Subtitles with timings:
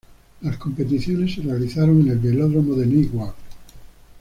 [0.41, 3.35] Las competiciones se realizaron en el Velódromo de Newark.